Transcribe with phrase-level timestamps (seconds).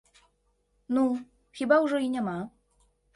[0.95, 1.03] Ну,
[1.59, 2.39] хіба ўжо і няма?